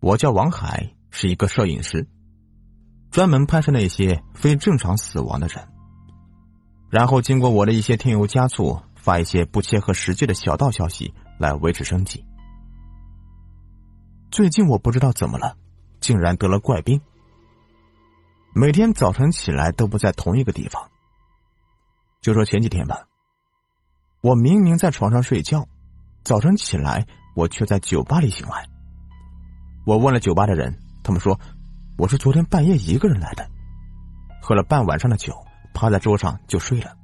[0.00, 2.06] 我叫王海，是一个摄影师，
[3.10, 5.68] 专门拍摄那些非正常死亡的人，
[6.88, 12.24] 然后经过我的一些添油加醋，发一些不切合实际的小道消息来维持生计。
[14.30, 15.56] 最近我不知道怎么了，
[16.00, 17.00] 竟然得了怪病，
[18.54, 20.88] 每天早晨起来都不在同一个地方。
[22.20, 23.08] 就说前几天吧，
[24.20, 25.66] 我明明在床上睡觉，
[26.22, 28.64] 早晨起来我却在酒吧里醒来。
[29.88, 31.40] 我问了酒吧的人，他们说
[31.96, 33.48] 我是昨天半夜一个人来的，
[34.42, 35.32] 喝了半晚上的酒，
[35.72, 36.94] 趴在桌上就睡了，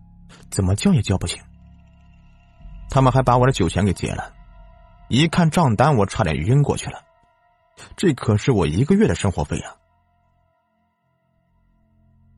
[0.50, 1.42] 怎么叫也叫不醒。
[2.90, 4.30] 他们还把我的酒钱给结了，
[5.08, 7.00] 一看账单，我差点晕过去了。
[7.96, 9.74] 这可是我一个月的生活费啊！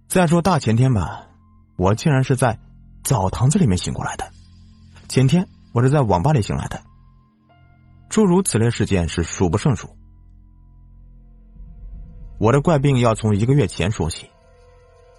[0.06, 1.26] 再说大前天吧，
[1.76, 2.56] 我竟然是在。
[3.02, 4.28] 澡堂子里面醒过来的，
[5.08, 6.80] 前天我是在网吧里醒来的。
[8.08, 9.88] 诸如此类事件是数不胜数。
[12.38, 14.30] 我的怪病要从一个月前说起。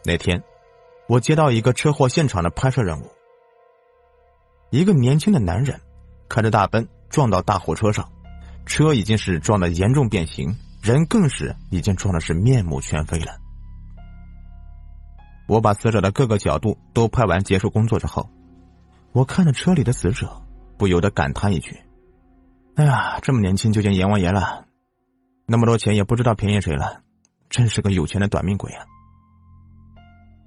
[0.04, 0.42] 那天，
[1.08, 3.10] 我接到一个车祸现场的拍摄任务。
[4.70, 5.80] 一个年轻的男人
[6.30, 8.08] 开着大奔撞到大货车上，
[8.66, 13.36] 车已经是撞得严重变形，人更是已经撞的是面目全非了。
[15.48, 18.30] 我把死者的各个角度都拍完，结束工作之后，
[19.14, 20.42] 我看着车里的死者，
[20.78, 21.82] 不由得感叹一句
[22.76, 24.66] ：“哎呀，这么年轻就见阎王爷了，
[25.46, 27.02] 那么多钱也不知道便宜谁了，
[27.50, 28.86] 真是个有钱的短命鬼啊！”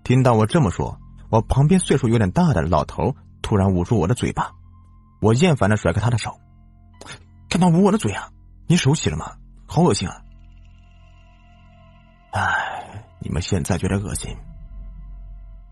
[0.05, 0.99] 听到我这么说，
[1.31, 4.53] 我旁边岁数有点大的老头突然捂住我的嘴巴，
[5.21, 6.41] 我厌烦的甩开他的手
[7.49, 8.31] ：“干嘛捂我的嘴啊？
[8.67, 9.37] 你手洗了吗？
[9.67, 10.23] 好恶心啊！”
[12.33, 14.37] 哎，你们现在觉得恶心。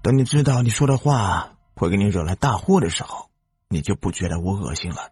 [0.03, 3.31] 等你知道你说的话会给你惹来大祸的时候，
[3.69, 5.11] 你就不觉得我恶心了。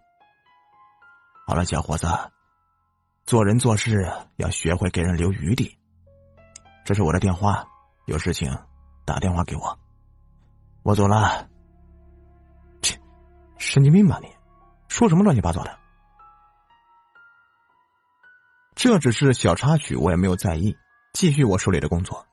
[1.46, 2.06] 好了，小伙子，
[3.24, 5.76] 做人做事要学会给人留余地。
[6.86, 7.66] 这是我的电话，
[8.04, 8.56] 有事情
[9.04, 9.76] 打电话给我。
[10.84, 11.48] 我走了。
[12.80, 12.96] 切，
[13.58, 14.28] 神经病吧你？
[14.86, 15.78] 说什么乱七八糟的？
[18.76, 20.76] 这只是小插曲，我也没有在意，
[21.12, 22.24] 继续我手里的工作，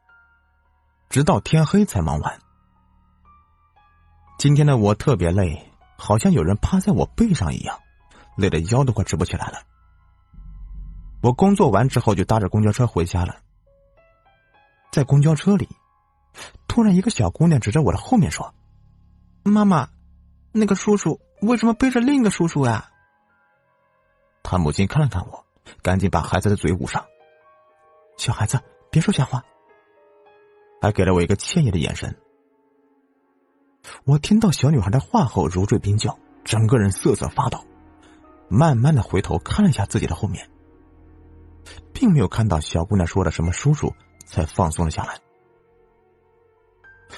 [1.09, 2.39] 直到天黑才忙完。
[4.37, 5.67] 今天的我特别累，
[5.97, 7.75] 好像有人趴在我背上一样，
[8.37, 9.63] 累得腰都快直不起来了。
[11.23, 13.37] 我工作完之后就搭着公交车回家了。
[14.93, 15.67] 在公交车里，
[16.67, 18.53] 突然一个小姑娘指着我的后面说
[19.41, 19.89] ：“妈妈，
[20.51, 22.91] 那个叔叔为什么背着另一个叔叔呀？”
[24.43, 25.43] 他母亲看了看我，
[25.81, 27.03] 赶紧把孩子的嘴捂上。
[28.19, 28.61] 小孩子
[28.91, 29.43] 别说瞎话，
[30.79, 32.15] 还给了我一个歉意的眼神。
[34.05, 37.59] 我听到小女孩的话后，如坠冰窖，整个人瑟瑟发抖。
[38.47, 40.47] 慢慢的回头看了一下自己的后面，
[41.91, 43.91] 并没有看到小姑娘说的什么叔叔，
[44.25, 45.19] 才放松了下来。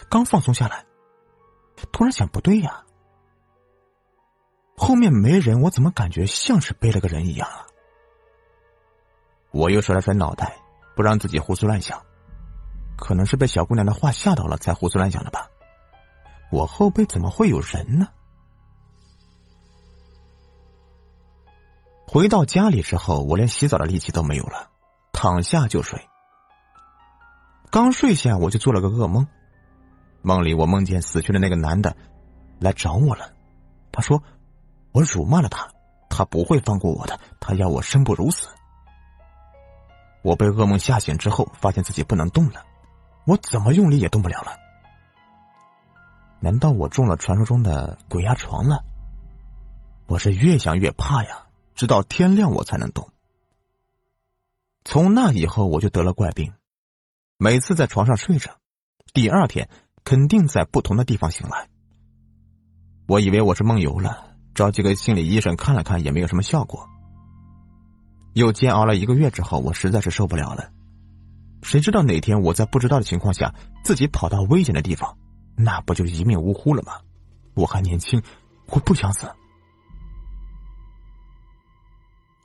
[0.09, 0.85] 刚放松下来，
[1.91, 2.83] 突然想不对呀，
[4.75, 7.66] 后面没人，我怎么感觉像是背了个人一样啊？
[9.51, 10.57] 我又甩了甩脑袋，
[10.95, 12.03] 不让自己胡思乱想，
[12.97, 15.49] 可能是被小姑娘的话吓到了，才胡思乱想的吧。
[16.51, 18.09] 我后背怎么会有人呢？
[22.05, 24.69] 回到家里之后，我连洗澡的力气都没有了，
[25.13, 26.05] 躺下就睡。
[27.75, 29.27] 刚睡下，我就做了个噩梦，
[30.21, 31.93] 梦里我梦见死去的那个男的
[32.57, 33.33] 来找我了。
[33.91, 34.23] 他说
[34.93, 35.67] 我辱骂了他，
[36.09, 38.47] 他不会放过我的，他要我生不如死。
[40.21, 42.63] 我被噩梦吓醒之后，发现自己不能动了，
[43.25, 44.53] 我怎么用力也动不了了。
[46.39, 48.85] 难道我中了传说中的鬼压床了？
[50.07, 53.09] 我是越想越怕呀，直到天亮我才能动。
[54.85, 56.53] 从那以后我就得了怪病，
[57.38, 58.50] 每次在床上睡着，
[59.13, 59.69] 第二天
[60.06, 61.68] 肯定在不同的地方醒来。
[63.07, 66.88] 我以为我是梦游了，找几个心理医生看了看也没有什么效果。
[68.35, 70.72] 又煎熬了一个月之后，我实在是受不了了。
[71.61, 73.53] 谁知道哪天我在不知道的情况下，
[73.84, 75.17] 自己跑到危险的地方。
[75.58, 76.93] 那不就一命呜呼了吗？
[77.53, 78.23] 我还年轻，
[78.67, 79.29] 我不想死。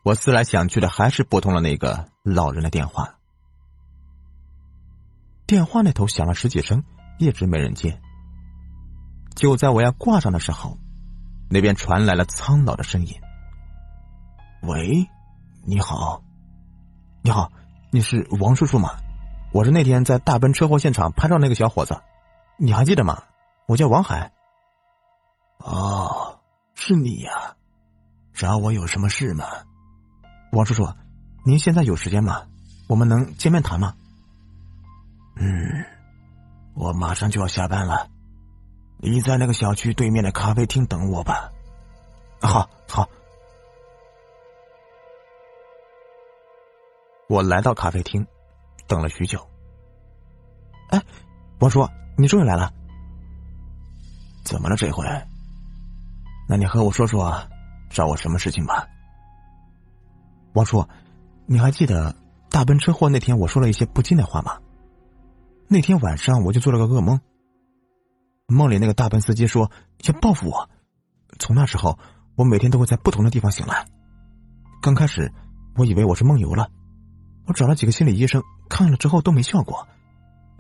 [0.02, 3.19] 我思来想去的，还是拨通了那个老人的电话。
[5.50, 6.80] 电话那头响了十几声，
[7.18, 8.00] 一直没人接。
[9.34, 10.78] 就在我要挂上的时候，
[11.50, 13.12] 那边传来了苍老的声音
[14.62, 15.04] ：“喂，
[15.64, 16.22] 你好，
[17.20, 17.50] 你好，
[17.90, 18.90] 你是王叔叔吗？
[19.52, 22.00] 我是那天在大奔车祸现场拍照那个小伙子。”
[22.56, 23.20] 你还记得吗？
[23.66, 24.30] 我叫王海。
[25.58, 26.38] 哦，
[26.76, 27.56] 是你呀，
[28.32, 29.44] 找我有什么事吗？
[30.52, 30.88] 王叔叔，
[31.44, 32.42] 您现在有时间吗？
[32.86, 33.96] 我们能见面谈吗？
[35.36, 35.84] 嗯，
[36.74, 38.08] 我马上就要下班了，
[38.98, 41.50] 你在那个小区对面的咖啡厅等我吧。
[42.40, 43.08] 好，好。
[47.28, 48.26] 我来到咖啡厅，
[48.86, 49.46] 等了许久。
[50.88, 51.00] 哎，
[51.60, 52.72] 王叔，你终于来了。
[54.42, 55.06] 怎么了这回？
[56.48, 57.40] 那你和我说说，
[57.88, 58.88] 找我什么事情吧？
[60.54, 60.84] 王叔，
[61.46, 62.12] 你还记得
[62.50, 64.58] 大奔车祸那天我说了一些不敬的话吗？
[65.72, 67.20] 那天晚上我就做了个噩梦，
[68.48, 69.70] 梦里那个大奔司机说
[70.04, 70.68] 要报复我。
[71.38, 71.96] 从那时候，
[72.34, 73.86] 我每天都会在不同的地方醒来。
[74.82, 75.32] 刚开始
[75.76, 76.68] 我以为我是梦游了，
[77.46, 79.86] 我找了几个心理医生看了之后都没效果，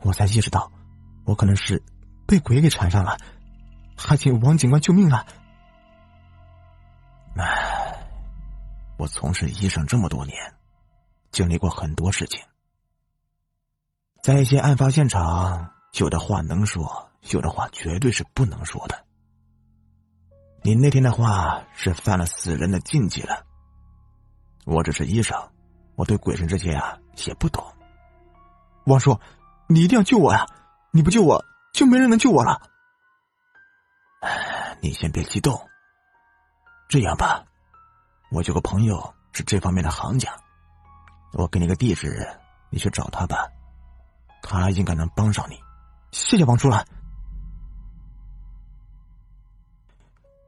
[0.02, 0.70] 我才意识到
[1.24, 1.82] 我可能是
[2.24, 3.18] 被鬼给缠上了，
[3.96, 5.26] 还请王警官救命啊！
[7.34, 7.98] 唉，
[8.96, 10.36] 我从事医生这么多年，
[11.32, 12.40] 经历过很多事情。
[14.22, 19.04] 在一些案发现场，有的话能说，有的话绝对是不能说的。
[20.62, 23.42] 你那天的话是犯了死人的禁忌了。
[24.66, 25.36] 我只是医生，
[25.94, 27.64] 我对鬼神这些啊也不懂。
[28.84, 29.18] 王叔，
[29.68, 30.46] 你一定要救我呀！
[30.92, 31.42] 你不救我，
[31.72, 32.60] 就没人能救我了。
[34.82, 35.58] 你先别激动。
[36.90, 37.42] 这样吧，
[38.30, 40.30] 我有个朋友是这方面的行家，
[41.32, 42.28] 我给你个地址，
[42.68, 43.48] 你去找他吧。
[44.42, 45.58] 他应该能帮上你，
[46.12, 46.84] 谢谢王叔了。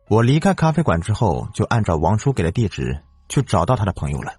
[0.09, 4.35] 我离开咖啡馆之后，就按照王叔给的地址去找到他的朋友了。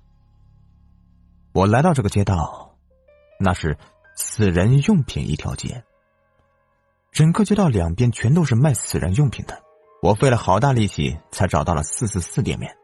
[1.52, 2.76] 我来到这个街道，
[3.40, 3.78] 那是
[4.16, 5.84] 死人用品一条街，
[7.12, 9.64] 整个街道两边全都是卖死人用品的。
[10.02, 12.76] 我费了好大力气才找到了四四四店面。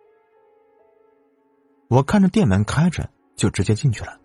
[1.90, 4.18] 我看着店门开着，就直接进去了。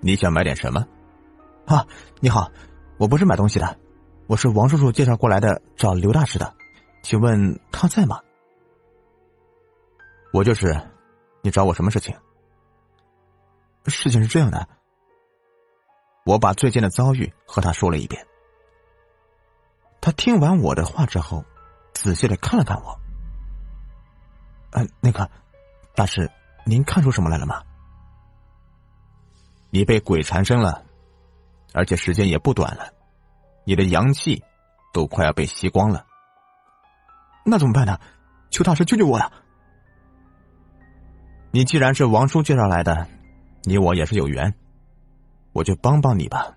[0.00, 0.86] 你想买点什么？
[1.66, 1.86] 啊，
[2.20, 2.50] 你好，
[2.98, 3.78] 我不是买东西的，
[4.26, 6.54] 我是王叔叔介绍过来的，找刘大师的，
[7.02, 8.20] 请问他在吗？
[10.32, 10.74] 我就是，
[11.42, 12.16] 你找我什么事情？
[13.86, 14.68] 事情是这样的，
[16.24, 18.24] 我把最近的遭遇和他说了一遍。
[20.00, 21.44] 他听完我的话之后，
[21.92, 22.98] 仔细的看了看我。
[24.70, 25.28] 嗯，那个
[25.94, 26.30] 大师，
[26.64, 27.62] 您看出什么来了吗？
[29.70, 30.84] 你被鬼缠身了，
[31.72, 32.92] 而且时间也不短了，
[33.64, 34.42] 你的阳气
[34.92, 36.04] 都快要被吸光了。
[37.44, 37.98] 那怎么办呢？
[38.50, 39.30] 求大师救救我呀！
[41.50, 43.06] 你既然是王叔介绍来的，
[43.62, 44.54] 你我也是有缘，
[45.52, 46.54] 我就帮帮你吧。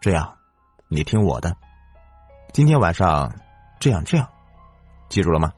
[0.00, 0.36] 这样，
[0.88, 1.56] 你听我的，
[2.52, 3.32] 今天晚上
[3.78, 4.28] 这样这样，
[5.08, 5.52] 记住了吗？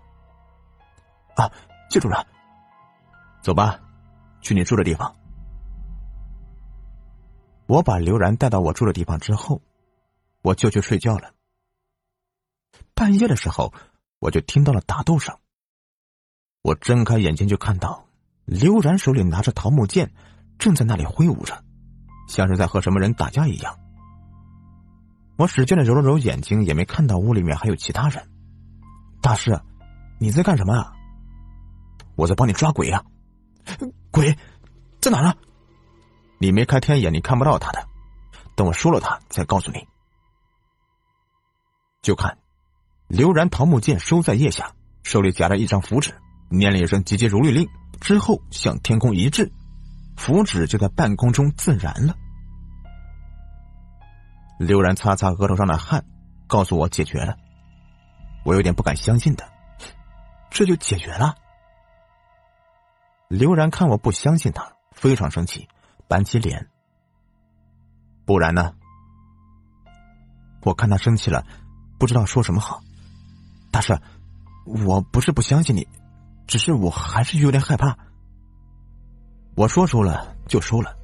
[1.37, 1.51] 啊，
[1.89, 2.27] 记住了。
[3.41, 3.81] 走吧，
[4.41, 5.15] 去你住的地方。
[7.73, 9.63] 我把刘然带到我住的地方之后，
[10.43, 11.33] 我就去睡觉了。
[12.95, 13.73] 半夜的时候，
[14.19, 15.35] 我就听到了打斗声。
[16.61, 18.05] 我睁开眼睛就看到
[18.45, 20.13] 刘然手里拿着桃木剑，
[20.59, 21.65] 正在那里挥舞着，
[22.29, 23.75] 像是在和什么人打架一样。
[25.39, 28.23] 我使劲的揉了揉眼睛，也没看到屋里面还有其他人。
[29.23, 29.59] 大师，
[30.21, 30.93] 你在干什么啊？
[32.17, 33.03] 我在帮你抓鬼呀。
[34.11, 34.37] 鬼
[35.01, 35.35] 在哪呢？
[36.43, 37.87] 你没开天眼，你看不到他的。
[38.57, 39.87] 等我说了他，再告诉你。
[42.03, 42.37] 就看，
[43.07, 44.73] 刘然桃木剑收在腋下，
[45.05, 46.13] 手里夹着一张符纸，
[46.49, 47.69] 念了一声“急急如律令”，
[48.03, 49.53] 之后向天空一掷，
[50.17, 52.17] 符纸就在半空中自燃了。
[54.59, 56.05] 刘然擦擦额头上的汗，
[56.49, 57.37] 告诉我解决了。
[58.45, 59.49] 我有点不敢相信的，
[60.51, 61.37] 这就解决了。
[63.29, 65.69] 刘然看我不相信他，非常生气。
[66.13, 66.69] 板起脸，
[68.27, 68.75] 不然呢？
[70.63, 71.43] 我看他生气了，
[71.99, 72.83] 不知道说什么好。
[73.71, 73.99] 大师，
[74.67, 75.89] 我不是不相信你，
[76.47, 77.97] 只是我还是有点害怕。
[79.55, 80.95] 我说输了就输了，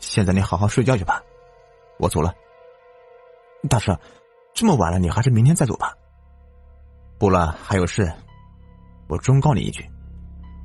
[0.00, 1.22] 现在你好好睡觉去吧，
[1.98, 2.34] 我走了。
[3.70, 3.98] 大师，
[4.52, 5.94] 这么晚了，你还是明天再走吧。
[7.18, 8.12] 不了，还有事。
[9.08, 9.90] 我忠告你一句，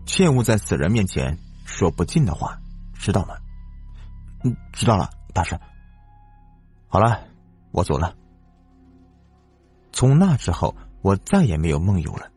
[0.05, 2.59] 切勿在死人面前说不敬的话。
[2.99, 3.41] 知道了？
[4.43, 5.57] 嗯，知道了，大师。
[6.87, 7.19] 好了，
[7.71, 8.13] 我走了。
[9.91, 12.29] 从那之后，我再也没有梦游了。